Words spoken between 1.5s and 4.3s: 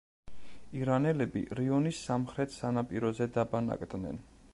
რიონის სამხრეთ სანაპიროზე დაბანაკდნენ.